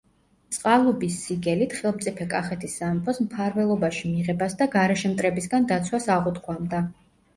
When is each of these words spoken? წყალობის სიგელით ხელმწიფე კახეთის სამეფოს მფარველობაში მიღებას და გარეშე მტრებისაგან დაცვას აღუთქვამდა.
წყალობის 0.55 1.17
სიგელით 1.25 1.75
ხელმწიფე 1.81 2.27
კახეთის 2.31 2.77
სამეფოს 2.81 3.21
მფარველობაში 3.27 4.13
მიღებას 4.15 4.57
და 4.63 4.69
გარეშე 4.77 5.13
მტრებისაგან 5.15 5.69
დაცვას 5.73 6.09
აღუთქვამდა. 6.19 6.83